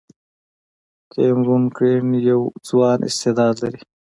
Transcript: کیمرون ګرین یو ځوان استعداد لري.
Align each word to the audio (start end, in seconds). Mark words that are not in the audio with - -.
کیمرون 1.11 1.63
ګرین 1.75 2.09
یو 2.29 2.41
ځوان 2.67 2.99
استعداد 3.09 3.55
لري. 3.63 3.81